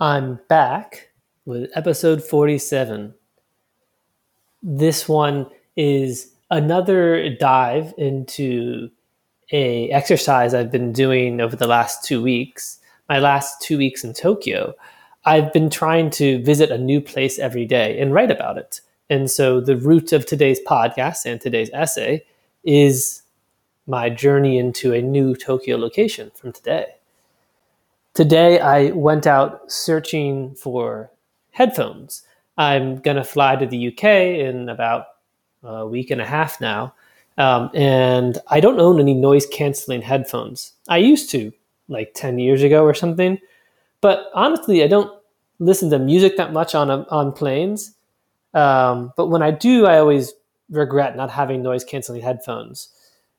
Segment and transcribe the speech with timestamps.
[0.00, 1.08] I'm back
[1.44, 3.14] with episode 47.
[4.62, 8.90] This one is another dive into
[9.50, 12.78] a exercise I've been doing over the last 2 weeks.
[13.08, 14.72] My last 2 weeks in Tokyo,
[15.24, 18.80] I've been trying to visit a new place every day and write about it.
[19.10, 22.24] And so the root of today's podcast and today's essay
[22.62, 23.22] is
[23.88, 26.86] my journey into a new Tokyo location from today.
[28.18, 31.08] Today, I went out searching for
[31.52, 32.24] headphones.
[32.56, 35.06] I'm going to fly to the UK in about
[35.62, 36.94] a week and a half now.
[37.36, 40.72] Um, and I don't own any noise canceling headphones.
[40.88, 41.52] I used to,
[41.86, 43.38] like 10 years ago or something.
[44.00, 45.16] But honestly, I don't
[45.60, 47.94] listen to music that much on, on planes.
[48.52, 50.32] Um, but when I do, I always
[50.70, 52.88] regret not having noise canceling headphones.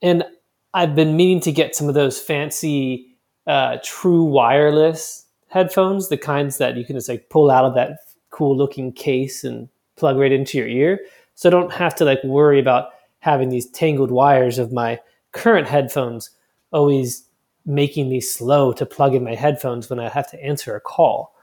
[0.00, 0.24] And
[0.72, 3.11] I've been meaning to get some of those fancy
[3.46, 7.98] uh, true wireless headphones, the kinds that you can just like pull out of that
[8.30, 11.00] cool looking case and plug right into your ear.
[11.34, 14.98] So I don't have to like worry about having these tangled wires of my
[15.32, 16.30] current headphones
[16.72, 17.24] always
[17.64, 21.34] making me slow to plug in my headphones when I have to answer a call.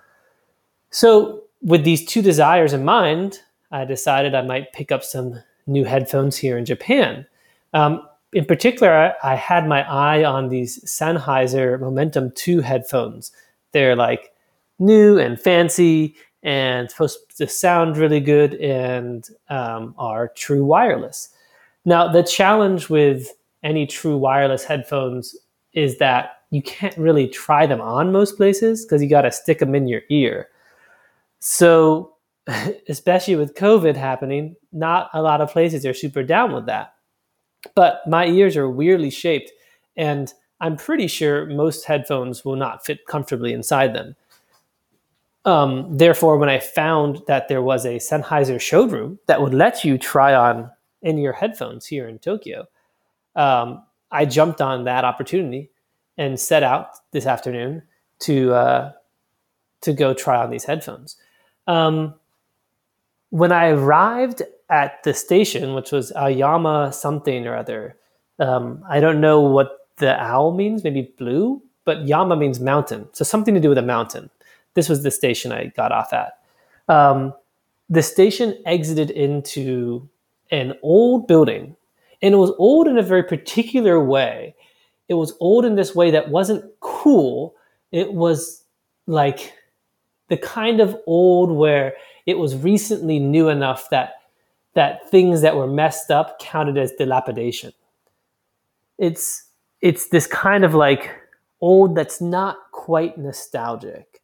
[0.91, 3.39] So, with these two desires in mind,
[3.71, 7.25] I decided I might pick up some new headphones here in Japan.
[7.73, 8.01] Um,
[8.33, 13.31] in particular, I, I, had my eye on these Sennheiser Momentum 2 headphones.
[13.71, 14.31] They're like
[14.77, 21.29] new and fancy and supposed to sound really good and um, are true wireless.
[21.85, 23.27] Now, the challenge with
[23.63, 25.35] any true wireless headphones
[25.73, 29.59] is that you can't really try them on most places because you got to stick
[29.59, 30.49] them in your ear.
[31.39, 32.13] So,
[32.87, 36.93] especially with COVID happening, not a lot of places are super down with that.
[37.75, 39.51] But my ears are weirdly shaped,
[39.97, 44.15] and I'm pretty sure most headphones will not fit comfortably inside them.
[45.45, 49.97] Um, therefore, when I found that there was a Sennheiser showroom that would let you
[49.97, 50.69] try on
[51.01, 52.67] in-ear headphones here in Tokyo,
[53.35, 55.71] um, I jumped on that opportunity
[56.17, 57.83] and set out this afternoon
[58.19, 58.91] to uh,
[59.81, 61.15] to go try on these headphones.
[61.67, 62.15] Um,
[63.29, 67.97] when I arrived at the station, which was Aoyama something or other.
[68.39, 73.07] Um, I don't know what the Ao means, maybe blue, but Yama means mountain.
[73.13, 74.29] So something to do with a mountain.
[74.75, 76.39] This was the station I got off at.
[76.87, 77.33] Um,
[77.89, 80.07] the station exited into
[80.51, 81.75] an old building,
[82.21, 84.55] and it was old in a very particular way.
[85.07, 87.55] It was old in this way that wasn't cool.
[87.91, 88.63] It was
[89.07, 89.53] like
[90.27, 91.93] the kind of old where
[92.27, 94.18] it was recently new enough that
[94.73, 97.73] that things that were messed up counted as dilapidation.
[98.97, 99.45] It's
[99.81, 101.15] it's this kind of like
[101.61, 104.21] old that's not quite nostalgic.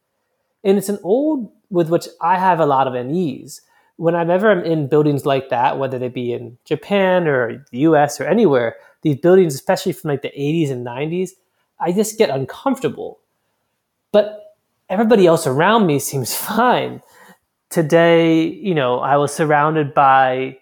[0.64, 3.62] And it's an old with which I have a lot of unease.
[3.96, 8.20] When I'm ever in buildings like that, whether they be in Japan or the US
[8.20, 11.30] or anywhere, these buildings, especially from like the 80s and 90s,
[11.80, 13.20] I just get uncomfortable.
[14.12, 14.56] But
[14.88, 17.02] everybody else around me seems fine
[17.70, 20.58] today, you know, I was surrounded by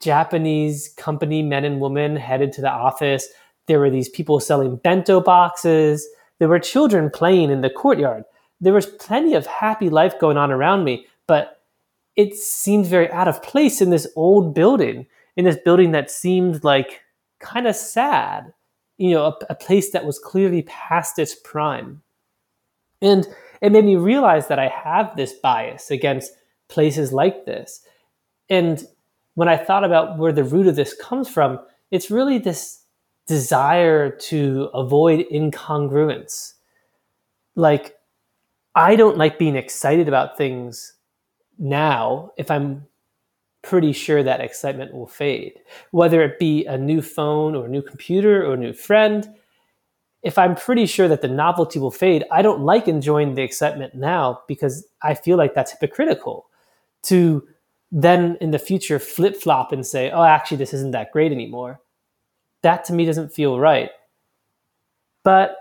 [0.00, 3.28] Japanese company men and women headed to the office.
[3.66, 6.08] There were these people selling bento boxes.
[6.38, 8.24] There were children playing in the courtyard.
[8.60, 11.62] There was plenty of happy life going on around me, but
[12.16, 15.06] it seemed very out of place in this old building,
[15.36, 17.02] in this building that seemed like
[17.38, 18.52] kind of sad,
[18.98, 22.02] you know, a, a place that was clearly past its prime.
[23.00, 23.26] And
[23.60, 26.32] it made me realize that I have this bias against
[26.68, 27.82] places like this.
[28.48, 28.84] And
[29.34, 31.60] when I thought about where the root of this comes from,
[31.90, 32.82] it's really this
[33.26, 36.54] desire to avoid incongruence.
[37.54, 37.96] Like,
[38.74, 40.94] I don't like being excited about things
[41.58, 42.86] now if I'm
[43.62, 45.52] pretty sure that excitement will fade.
[45.90, 49.28] Whether it be a new phone or a new computer or a new friend,
[50.22, 53.94] if I'm pretty sure that the novelty will fade, I don't like enjoying the excitement
[53.94, 56.46] now because I feel like that's hypocritical
[57.04, 57.46] to
[57.90, 61.80] then in the future flip flop and say, oh, actually, this isn't that great anymore.
[62.62, 63.90] That to me doesn't feel right.
[65.22, 65.56] But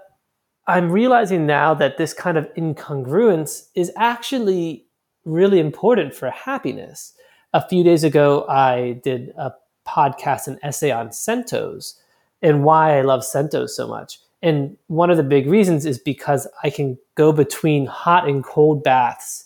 [0.67, 4.85] I'm realizing now that this kind of incongruence is actually
[5.25, 7.13] really important for happiness.
[7.53, 9.53] A few days ago, I did a
[9.87, 11.95] podcast, an essay on sentos
[12.41, 14.19] and why I love sentos so much.
[14.41, 18.83] And one of the big reasons is because I can go between hot and cold
[18.83, 19.45] baths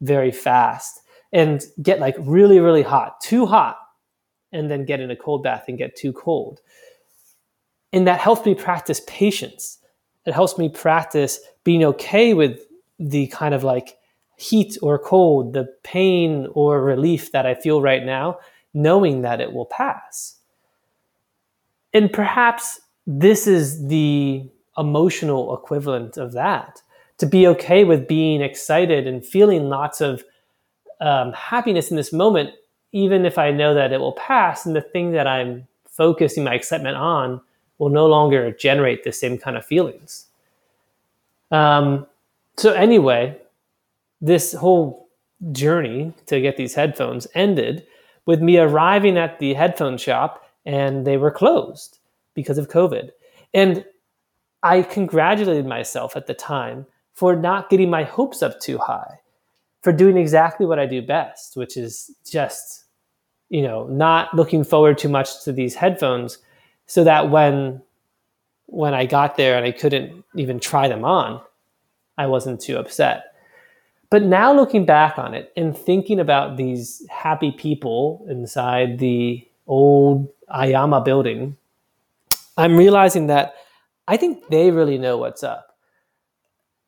[0.00, 1.00] very fast
[1.32, 3.78] and get like really, really hot, too hot,
[4.52, 6.60] and then get in a cold bath and get too cold.
[7.92, 9.78] And that helps me practice patience.
[10.26, 12.60] It helps me practice being okay with
[12.98, 13.96] the kind of like
[14.36, 18.38] heat or cold, the pain or relief that I feel right now,
[18.74, 20.38] knowing that it will pass.
[21.94, 26.82] And perhaps this is the emotional equivalent of that
[27.18, 30.24] to be okay with being excited and feeling lots of
[31.00, 32.50] um, happiness in this moment,
[32.92, 36.54] even if I know that it will pass and the thing that I'm focusing my
[36.54, 37.40] excitement on
[37.78, 40.26] will no longer generate the same kind of feelings.
[41.50, 42.06] Um,
[42.56, 43.36] so, anyway,
[44.20, 45.08] this whole
[45.50, 47.84] journey to get these headphones ended
[48.26, 51.98] with me arriving at the headphone shop and they were closed
[52.34, 53.10] because of COVID.
[53.54, 53.84] And
[54.62, 59.20] I congratulated myself at the time for not getting my hopes up too high,
[59.82, 62.84] for doing exactly what I do best, which is just,
[63.50, 66.38] you know, not looking forward too much to these headphones
[66.86, 67.82] so that when
[68.66, 71.42] when I got there and I couldn't even try them on,
[72.16, 73.34] I wasn't too upset.
[74.08, 80.28] But now looking back on it and thinking about these happy people inside the old
[80.48, 81.56] Aoyama building,
[82.56, 83.54] I'm realizing that
[84.08, 85.76] I think they really know what's up.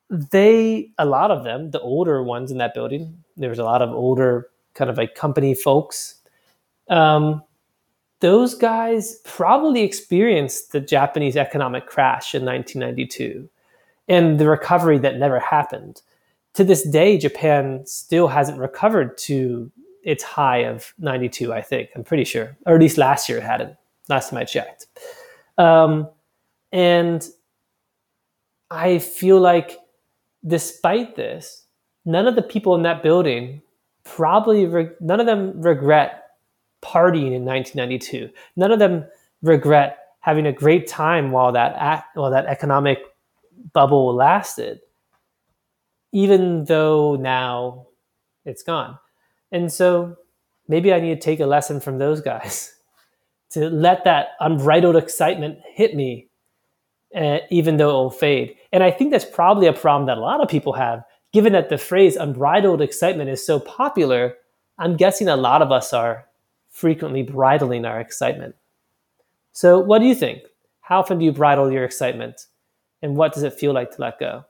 [0.09, 3.81] They, a lot of them, the older ones in that building, there was a lot
[3.81, 6.15] of older kind of like company folks.
[6.89, 7.41] Um,
[8.19, 13.49] those guys probably experienced the Japanese economic crash in 1992
[14.07, 16.01] and the recovery that never happened.
[16.53, 19.71] To this day, Japan still hasn't recovered to
[20.03, 21.89] its high of 92, I think.
[21.95, 22.55] I'm pretty sure.
[22.65, 23.75] Or at least last year it hadn't,
[24.07, 24.87] last time I checked.
[25.57, 26.09] Um,
[26.71, 27.27] and
[28.69, 29.79] I feel like
[30.45, 31.65] despite this,
[32.05, 33.61] none of the people in that building
[34.03, 36.23] probably, re- none of them regret
[36.83, 38.29] partying in 1992.
[38.55, 39.05] None of them
[39.41, 42.99] regret having a great time while that, while that economic
[43.73, 44.79] bubble lasted,
[46.11, 47.87] even though now
[48.45, 48.97] it's gone.
[49.51, 50.15] And so
[50.67, 52.75] maybe I need to take a lesson from those guys
[53.55, 56.27] to let that unbridled excitement hit me
[57.15, 58.55] uh, even though it will fade.
[58.73, 61.69] And I think that's probably a problem that a lot of people have, given that
[61.69, 64.35] the phrase unbridled excitement is so popular.
[64.77, 66.25] I'm guessing a lot of us are
[66.69, 68.55] frequently bridling our excitement.
[69.53, 70.43] So, what do you think?
[70.81, 72.47] How often do you bridle your excitement?
[73.01, 74.43] And what does it feel like to let go?